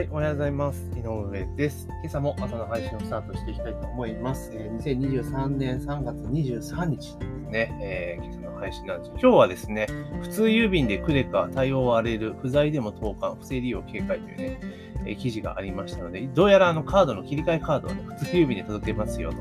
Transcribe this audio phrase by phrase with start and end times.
[0.00, 0.90] はい、おはようございます。
[0.96, 1.86] 井上です。
[1.86, 4.50] 今朝も朝の配信をスタートしていきたいと思います。
[4.54, 9.10] えー2023年3月23日ですね、えー今朝の配信なんです。
[9.10, 9.86] 今日はですね、
[10.22, 14.60] 普通郵便でクレカ対応を荒れる、不在でも投函、不正利用警戒というね、
[15.04, 19.36] えー記事がありましたので、どうやらあのカードの切り替えカードをね、普通郵便で届けますよと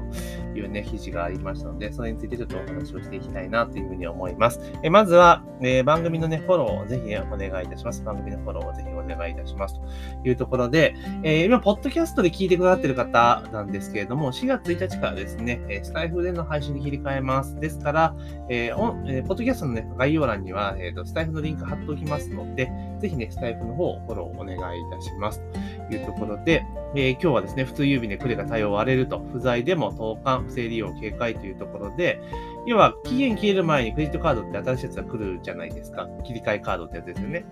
[0.59, 4.59] いうね、記事がありましたので、それについてちょっとお話をしていきたいなというふうに思います。
[4.83, 8.03] えまずは、えー番組のね、フォローをぜひね、お願いいたします。
[8.03, 9.75] 番組のフォローをぜひお願いいたします。
[10.23, 17.59] というところで、えー今、ポッドキャストで聞いてくださっている方なんですけれども、4月1日からですね、えスタイフでの配信に切り替えます。
[17.59, 18.15] ですから、
[18.49, 25.41] えーえーポッドキャストの、ね、概要欄には、えーと、スタイフのリンク貼っておきますので、ぜひね、スタイフの方をフォローお願いいたします。
[25.89, 26.63] というところで、
[26.95, 32.21] えー今日はですね、普通郵便でクレが対応割れると、不在でも投函、不正利用警戒というところで、
[32.65, 36.07] 要は期限切れる前にクレジットカードって新しいやつが来るじゃないですか。
[36.23, 37.45] 切り替えカードってやつですよね。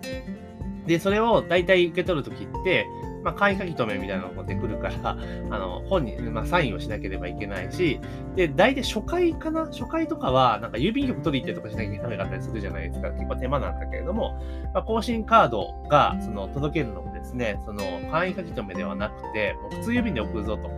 [0.85, 2.85] で、それを大体受け取るときって、
[3.23, 5.17] まあ、簡易書き留めみたいなのが出てくるから、
[5.51, 7.99] あの、本に、まあ、サインをしなければいけないし、
[8.35, 9.65] で、大体初回かな？
[9.65, 13.11] 初回とかは、なんか郵便局取り行ってとかしなきゃいけなかったりするじゃないですか。
[13.11, 14.39] 結構手間なんだけれども、
[14.73, 20.69] まあ、更新カードが、その、届けるのもですね、その、簡易書き留めではなくて、もう普通郵便で送るぞと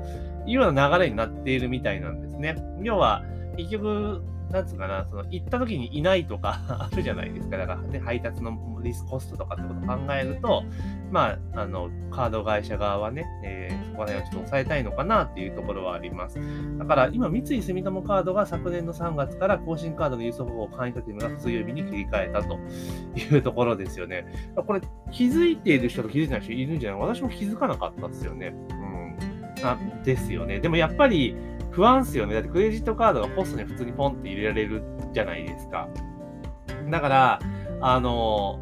[0.47, 2.55] いうような流れになっているみたいなんですね。
[2.81, 3.23] 要は、
[3.57, 6.59] 結局、なんつうかな、その行った時にいないとか
[6.91, 7.57] あるじゃないですか。
[7.57, 10.63] だからね、配達のリスクコストとかってことを考えると、
[11.11, 16.39] まあ、あの、カード会社側はね、えーそこら辺をちょっと抑えたいのかなっていうところはあります。
[16.77, 22.57] だから今、三井住友カードが昨年の3月から更新カードの郵送方法を簡易化というのが普通郵便に切り替えたと
[23.15, 24.25] いうところですよね。
[24.55, 28.53] これ気づいている人と気づいてない人いるんじゃない私も気づかなかったですよね。
[28.69, 29.17] うん。
[29.63, 30.59] あですよね。
[30.59, 31.35] でもやっぱり
[31.71, 32.33] 不安ですよね。
[32.33, 34.83] だってクレジットカードがポストに普通にポンって入れられる
[35.13, 35.87] じゃないですか。
[36.89, 37.39] だから、
[37.81, 38.59] あの、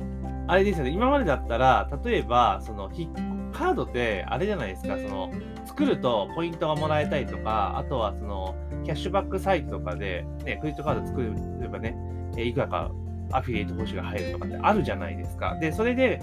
[0.47, 0.91] あれですよね。
[0.91, 3.09] 今までだったら、例えば、その、ひ
[3.57, 4.97] カードってあれじゃないですか。
[4.97, 5.31] その、
[5.65, 11.21] 作るとポイントがもらえたりとか、あとはその、キャッシュバックサイトとかで、ね、クレジットカード作
[11.61, 11.95] ればね、
[12.37, 12.91] いくらか
[13.31, 15.57] アフィリエイト報酬が入るとかってあるじゃないですか。
[15.59, 16.21] で、それで、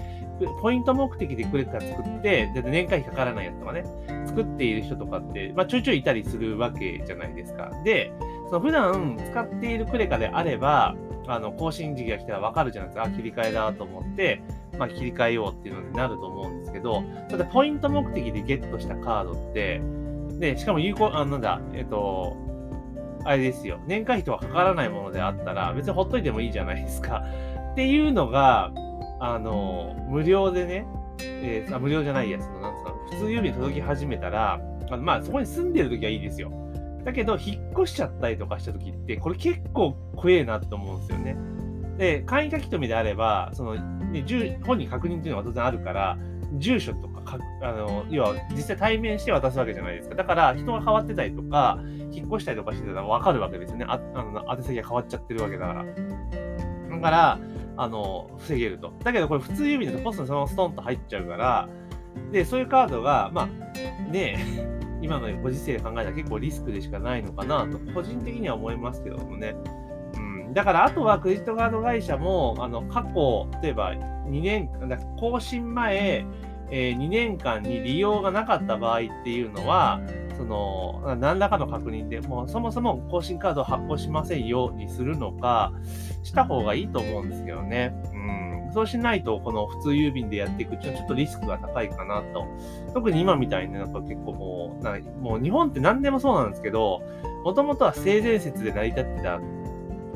[0.61, 3.85] ポイント目的でクレカ作って、で年会費かからないやつとかね、
[4.27, 7.71] 作っている人とかって、まあ、ちょいちょいいたりするわけじゃないですか。
[7.85, 8.13] で、
[8.49, 13.11] その普段使っているクレカであれば、あの、更新時期が来たらわかるじゃないですか。
[13.11, 14.43] 切り替えだと思って、
[14.79, 19.81] まあ、切り替えようっていうのになると思うんですけど、ただ、ポイント目的でゲットしたカードって、
[20.39, 22.37] で、しかも有効、あ、なんだ、えっと、
[23.25, 23.81] あれですよ。
[23.87, 27.25] 年会費とかかからないものであったら、別にほっといてもいいじゃないですか。
[27.73, 28.73] っていうのが、
[29.21, 30.87] あの、無料でね、
[31.21, 34.61] えーあ無料じゃないやつの、なんつうの、普通郵便に届き始めたら、
[34.91, 36.53] あのまあ、そこに住んでる時はいいですよ。
[37.05, 41.37] だけど、引っ越しちゃったりとかした時って、これ結構怖えなと思うんですよね。
[41.99, 46.19] で、簡易書き留めであれば、その、ね、住本人確認っていうのが当然あるから、
[46.59, 50.15] 住所とかか、あの、要は実際対面して渡すわけじゃないですか。
[50.15, 51.79] だから、人が変わってたりとか、
[52.13, 53.87] 引っ越したりとかしてたら分かるわけですよね。
[53.89, 55.85] ああの宛先が変わっちゃってるわけだから。
[55.85, 57.39] だから、
[57.77, 58.93] あの、防げると。
[59.03, 61.69] だけど、これ普通郵便だとポストにそのままストンと入っちゃうから、
[62.31, 63.47] で、そういうカードが、まあ、
[64.11, 69.55] ねえ、今のご時世で考えたら結構リスクでしかないのかなと、個人的には思いますけどもね。
[70.55, 74.71] だから、あとはクレジットカード会社も、あの、過去、例えば2年、
[75.19, 76.25] 更新前、
[76.71, 80.01] えー2年間に利用がなかった場合っていうのは、
[80.37, 85.73] その、何らかの確認で、もうそもそも更新カードを発行しませんようにするのか、
[86.23, 87.95] した方がいいと思うんですけどね。
[88.13, 88.73] うん。
[88.73, 92.45] そうしないと、この普通郵便でやっていくうのはちょっとリスクが高いかなと。
[92.93, 97.03] 特に今みたいになんか結構もう、なもう日本って何でもそうなんですけど、
[97.45, 99.39] もともとは性善説で成り立ってた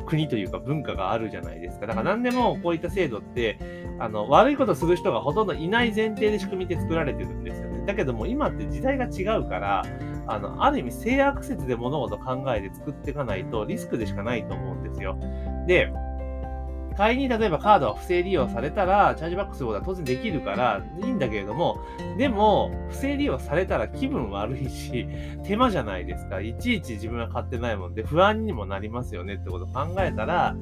[0.09, 1.87] 国というか文化があるじゃないですか。
[1.87, 3.59] だから何でもこういった制度って、
[3.99, 7.85] あの、悪いことする人がほとんどいない前提で仕組みで作られてるんですよね。
[7.87, 9.85] だけども今って時代が違うから、
[10.27, 15.19] あの、ある意味性悪説で物事を考えて作っていかないとリスクでしかないと思うんですよ。
[15.67, 15.93] で、
[16.99, 21.79] 仮に例えばカードが不正利用されたら、チャージバックすることは当然できるからいいんだけれども、
[22.19, 25.07] でも、不正利用されたら気分悪いし、
[25.47, 26.41] 手間じゃないですか。
[26.41, 30.57] いちいち自分が買ってないもんで不安にもなりますよねってことを考えたら、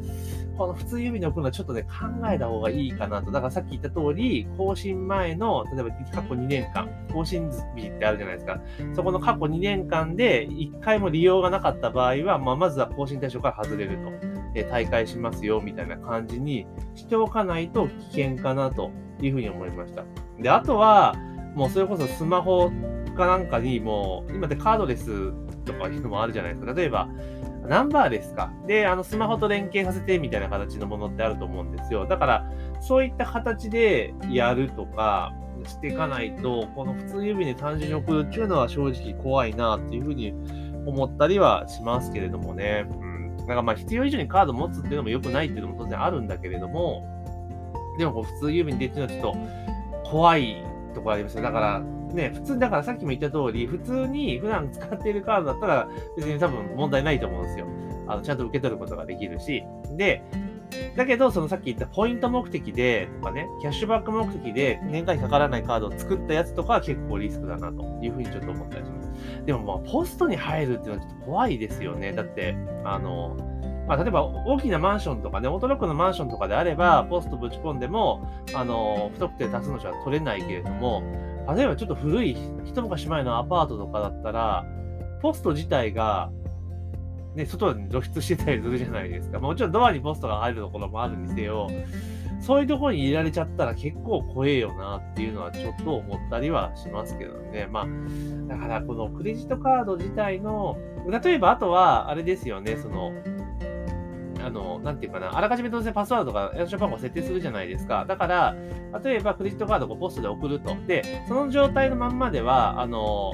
[0.59, 1.89] この普通郵便で送るのはちょっとね、考
[2.31, 3.31] えた方がいいかなと。
[3.31, 8.61] だからさっき言った通り、更新前の、例えば過去2年間、更新日ってあるじゃないですか。
[8.95, 14.26] そこの過去2年間で1回も利用がなかった場合は、まあ、まずは更新対象から外れると。
[14.57, 20.05] えー大会しますよ、みたいな感じにしておかないと危険かなというふうに思いました。
[20.41, 21.15] で、あとは、
[21.55, 22.71] もうそれこそスマホ
[23.17, 25.33] かなんかにもう、今ってカードレス
[25.65, 26.73] とかいうのもあるじゃないですか。
[26.73, 27.09] 例えば、
[27.69, 28.53] ナンバーレスか。
[28.67, 32.07] で、あの、スマホと連携させてみたいな形のものってあると思うんですよ。
[32.07, 32.51] だから、
[32.81, 35.33] そういった形でやるとか
[35.65, 40.33] していかないと、この普通指で単純に送るっていうのは正直怖いなっていうふうに
[40.87, 42.87] 思ったりはしますけれどもね。
[43.47, 47.07] なんかまあ必要以上にカード持つっていうのも良くないっていうのも当然あるんだけれども、
[47.99, 50.65] でもこう普通郵便でっていうのはちょっと怖い
[50.95, 51.43] ところありますよ。
[51.43, 51.81] だから、
[52.13, 57.67] ね、普通、だからさっきも言った通り、普通に普段使っているカードだったら別に多分問題ないと思うんですよ。
[58.09, 59.65] あの、ちゃんと受け取ることができるし。
[59.97, 60.23] で、
[60.97, 69.06] だけど、そのさっき言ったポイント目的で、とかね、キャッシュバック目的で年会費かからないカードを作ったやつとかは結構リスクだなというふうにちょっと思ったりします。
[69.45, 72.13] でもまあ、ポストに入るっていうのはちょっと怖いですよね。
[72.13, 73.37] だって、あの、
[73.87, 81.03] まあ、例えば大きなマンションとかね、オートロックのマンションとかであれば、ポストぶち込んでも、あの、不特定多数の人は取れないけれども、
[81.55, 84.65] 例えばちょっと古い、一昔前のアパートとかだったら、
[85.23, 86.31] ポスト自体が、
[87.37, 89.39] ね、外に露出してたりするじゃないですか。
[89.39, 91.71] もちろんドアにポストが入るところもあるにせよ、
[92.47, 97.67] そういうところに入れられちゃったら結構怖えよなっていうのはちょっと思ったりはしますけどね。
[97.69, 97.87] まあ、
[98.47, 100.79] だからこのクレジットカード自体の、
[101.25, 103.13] 例えばあとは、あれですよね、その、
[104.45, 108.05] あの、なんていうかな、あらかじめ当然パスワードとか暗証番号設定するじゃないですか。
[108.07, 108.55] だから、
[109.03, 110.73] 例えばクレジットカードをポストで送ると。
[110.87, 113.33] で、その状態のまんまでは、あの、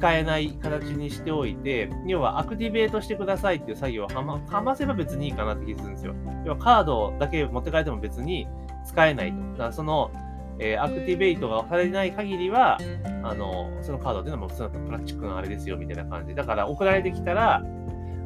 [0.00, 6.14] 使えない形にしておいて、要はアクティベートしてくださいっていう作業をはまはませば別にいいかなって気するんですよ。
[6.46, 8.48] 要はカードだけ持って帰っても別に
[8.86, 9.38] 使えないと。
[9.52, 10.10] だからその、
[10.58, 12.78] えー、アクティベートがされない限りは、
[13.22, 16.34] あの、そのカードっていうのはもう普通のプラスチックのあれですよ、みたいな感じ。
[16.34, 17.62] だから送られてきたら、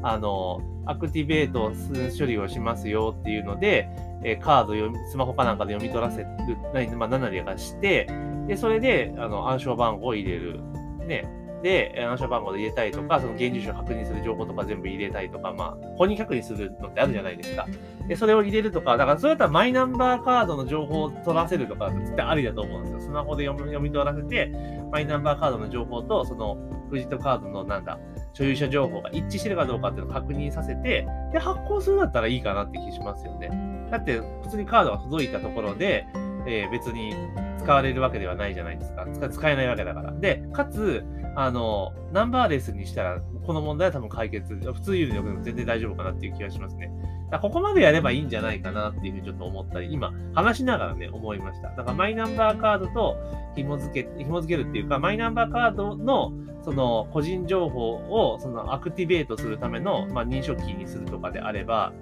[0.04, 1.72] あの、アクティベート
[2.16, 3.88] 処理をしますよっていうので、
[4.22, 8.06] えカード読み、スマホかなんかで読み取らせる、まあ、何なりかして、
[8.46, 10.60] で、それで、あの、暗証番号を入れる。
[11.06, 11.24] ね。
[11.64, 17.66] で、暗証番号で入れたりとか、その現住所を確認する情報とか全部入れたりとか、まあ、本人確認するのってあるじゃないですか。
[18.06, 23.00] で、それを入れるとか、だからそれだったらマイナンバーカードの情報を取らせるとか、絶対ありだと思うんですよ。
[23.00, 24.52] スマホで読み取らせて、
[24.92, 26.58] マイナンバーカードの情報と、その、
[26.90, 27.98] クレジットカードのなんだ、
[28.34, 33.48] 所有者情報が一致してるかどうかっていうのを確認させて、で、発行するんだったらいいかなって気しますよね。
[33.90, 36.06] だって、普通にカードが届いたところで、
[36.46, 37.14] えー、別に
[37.58, 39.06] 使われるわけではないじゃないですか。
[39.28, 40.12] 使えないわけだから。
[40.12, 41.04] で、かつ、
[41.36, 46.90] あの、ナンバーレスにしたら、この問題は多分解決、普通郵便で送るの全然大丈夫かなっていう気がしますね。
[47.30, 51.70] だここまでやればいいんじゃないかなっていうふうにちょっと思ったり、今、話しながらね、思いました。
[51.70, 53.16] だからマイナンバーカードと
[53.56, 56.32] 紐付け、紐付けるっていうか、マイナンバーカードの
[56.64, 61.92] その個人情報をそのアクティベートするための、まあ、認証キーにするとかであれば、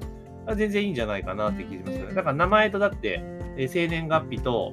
[0.57, 2.15] 全然いいんじゃないかなって気がしますよね。
[2.15, 3.23] だから名前とだって、
[3.57, 4.73] え生年月日と、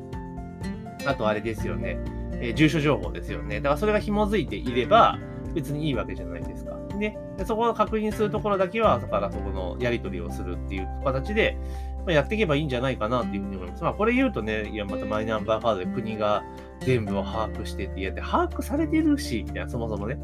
[1.05, 1.97] あとあれですよね、
[2.41, 3.57] え住所情報ですよね。
[3.57, 5.17] だからそれが紐づいていれば、
[5.53, 6.79] 別にいいわけじゃないですか。
[6.99, 7.17] ね。
[7.37, 11.57] でそこを確認するところだけは、だからそこのやり取りをするっていう形で、
[12.05, 13.83] ま、やっていけばいいんじゃないかなっていうふうに思います。
[13.83, 16.43] まあ、これ言うとね、いや、またマイナンバーカードで国が
[16.81, 20.17] 全部を把握してって言って、把握されてるし、みたいな、そもそもね。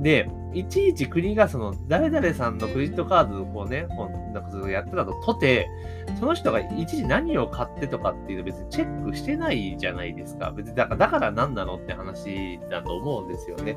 [0.00, 5.68] で、いちいち国がその、誰々さんのクレジットカードをこうね、こうなんかそやってたととて、
[6.18, 10.50] その人がいちいち何を買ってとかっていうの別にチェックしてないじゃないですか。
[10.52, 13.76] 別に、だから、だから何なのって話だと思うんですよね。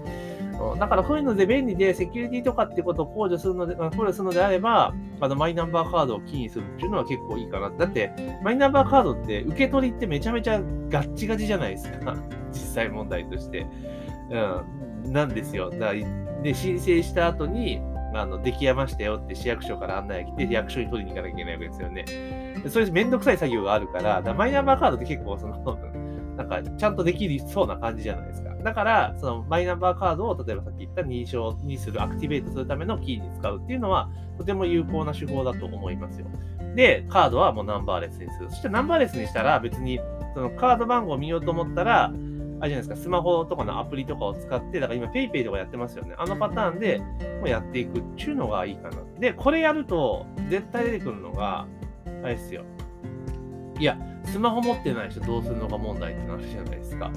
[0.78, 7.70] だからそういうので便利でセキュリティとかってことを考慮するので、考慮するのであれば、あのマイナンバーカードをキーにするっていうのは結構いいかな。
[7.70, 8.12] だって、
[8.44, 12.16] マイナンバーカードって受け取りってめちゃめちゃガッチガチじゃないですか。
[12.52, 13.68] 実際問題として。
[14.32, 14.89] うん。
[15.06, 15.70] なんですよ。
[15.70, 15.94] だ
[16.44, 17.82] で、申請した後に、
[18.14, 22.06] あの、出来やましたよって市役所から案内が来て、役所に取りに行かなきゃいけないわけですよね。
[22.70, 25.58] そういうめんどくさい作業があるから、だマイナンバーカードって結構その、
[26.36, 28.50] なんか、ちゃんとできるそうな感じじゃないですか。
[28.64, 36.28] だから、そのマイナンバーカードを、例えばさっき言った認証にする、アクティベートするためのキーに使うっていうのは、とても有効な手法だと思いますよ。
[36.76, 38.50] で、カードはもうナンバーレスにする。
[38.50, 40.00] そしてナンバーレスにしたら、別に、
[40.34, 42.12] そのカード番号を見ようと思ったら、
[42.62, 46.16] あれじゃないですか、スマホとかのアプリとかを使って、だから今 PayPay とかやってますよね。
[46.18, 47.00] あのパターンで
[47.40, 48.98] もうやっていくっていうのがいいかな。
[49.20, 51.68] で、これやると、絶対出てくるのが、
[52.24, 52.64] あれですよ。
[53.80, 57.12] いや、スマホ持ってない人どうするのか問題って話じゃないですか。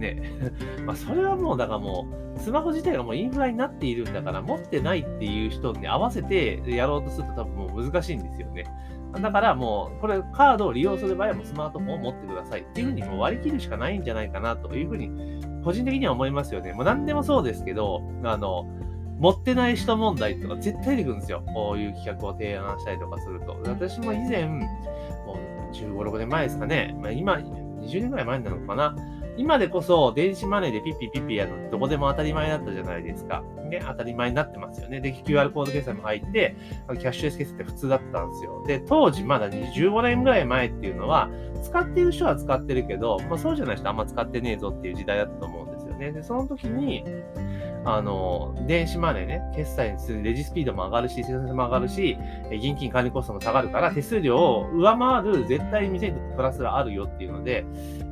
[0.00, 0.22] ね。
[0.84, 8.64] まあ、それはもう、だからもう、スマホ自体がもうインフラになっているんだから、持ってないっていう人に合わせてやろうとすると多分もう難しいんですよね。
[9.12, 15.10] だからもう、これ、カードを利用する場合はもうスマートフォンを持ってくださいっていうふうにもう割り切るしかないんじゃないかなというふうに、
[15.64, 16.72] 個人的には思いますよね。
[16.72, 18.66] もう何でもそうですけど、あの、
[19.20, 21.42] 持ってない人問題とか絶対出てくるんですよ。
[21.54, 23.60] こういう企画を提案したりとかすると。
[23.66, 24.64] 私も以前、も
[25.70, 26.96] う15、6年前ですかね。
[26.98, 28.96] まあ、今、20年ぐらい前なのかな。
[29.36, 33.42] 今でこそ電子マネーでピッピピッピやるのどこでも当たり前だったじゃないですか。
[33.70, 35.00] ね、当たり前になってますよね。
[35.00, 36.56] で、QR コード決済も入って、
[36.98, 38.64] キャッシュレス決済って普通だったんですよ。
[38.66, 41.30] で、当時まだ25年ぐらい前っていうのは、
[41.62, 46.10] 使ってる人は使ってるけど、まあ、そうじゃない人あんま使ってねえぞっていう時代だったと思うんですよね。
[46.10, 47.04] で、その時に、
[47.84, 52.18] あの、電子マネーね、決済にするレジスピードも上がるし、生産性も上がるし、
[52.50, 57.64] 現金管理コストも下がるから、手数料を上回る絶対店にとってプラスがあるよっていうので、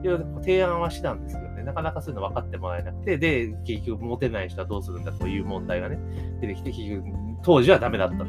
[0.02, 5.98] いろいろ提案はしたんですけどね、なかなかそういうの分かってもらえなくて、で、結局持てない人はどうするんだという問題がね、
[6.40, 7.04] 出てきて、結局、
[7.42, 8.24] 当時はダメだった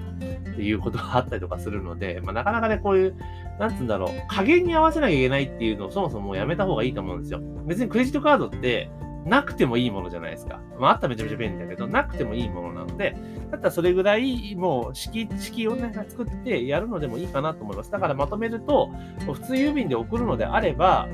[0.51, 3.15] ということがあったりとかするので、まあ、なかなかね、こういう、
[3.59, 7.39] なんつうんだろう、加減に合わせなきゃいけないっていうのをそもそもやめた方がいいと思うんですよ。
[7.65, 8.89] 別にクレジットカードって、
[9.29, 10.59] なくてもいいものじゃないですか。
[10.79, 13.15] まあ、あったらめちゃめちゃ便利だけど、なくてもいいものなので、
[13.51, 17.91] だったらそれぐらい、もう式、式をね、作ってやるのでもいいかなと思います。
[17.91, 18.89] だからまとめると、
[19.31, 21.07] 普通郵便で送るのであれば、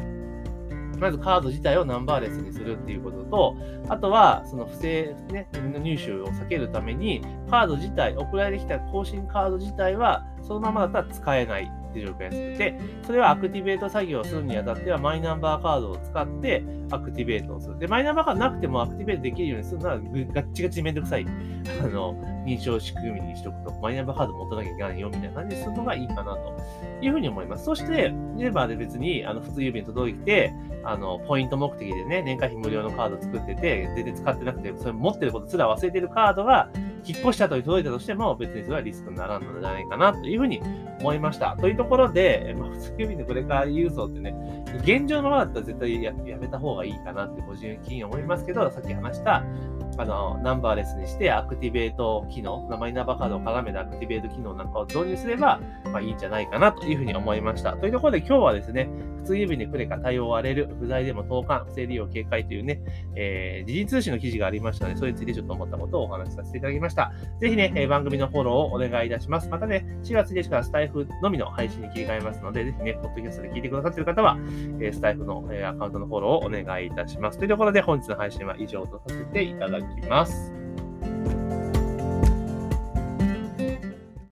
[1.00, 3.58] まずカード自体をナンバーレスにするっていうことと、
[3.90, 11.72] あとは、その不正、ね、入手を避けるために、カード自体、送られてきた更新カード自体は、そのままだったら使えない。
[11.96, 12.80] っていう状況で。
[13.06, 17.80] それはアクティベート作業をするにあたっては、マイナンバーカードを使ってアクティベートをする。
[17.80, 21.26] で、マイナンバーカードなくてもアクティベートできるようにするのは、ガッチガチめんどくさい、
[21.82, 26.54] あの、認証仕組みにしとくと、マイナンバーカード持たなきゃいけないよ、みたいな感じでするのがいいかなと
[27.02, 27.66] いうふうに思います。
[27.66, 36.70] そして、レバーで別に、あの、普通郵便届いて、あの、ポイント目的でね、年会費無料のカード作ってて、全然使ってなくて、それ持ってることすら忘れてるカードが、
[37.08, 40.62] 引っ越した後に届いたとしても、別にそれはリスクにならんのじゃないかなというふうに
[41.00, 41.56] 思いました。
[41.60, 44.36] というところで、まあ、普通郵便のこれから郵送ってね、
[44.82, 49.44] 現状のままだったら絶対やめた方がいいかなって個人的に思いますけど、さっき話した、
[49.98, 57.74] あの、ナンバーレスにしてアクティベート機能、マイナンバーカードを絡めたアクティベート機能なんかを導入すれば、まあいいんじゃないかなというふうに思いました。
[57.78, 58.90] というところで今日はですね、
[59.26, 62.82] 通郵便でクレカ対応割れる、不在でも投函、不正利用警戒というね、
[63.16, 67.12] えー、時事通信の記事がありましたので、それについてちょっと思ったことをお話しさせていただきました。
[67.40, 69.50] ぜひね、えー、番組のフォローをお願いいたします。
[69.50, 77.38] またね、4月1日からスタイフのみの配信に切り替えますので、ぜひね、ポッドキャストで聞いてくださっている方は、えー、スタイフの、えー、アカウントのフォローをお願いいたします。
[77.38, 80.65] というところで本日の配信は以上とさせていただきます。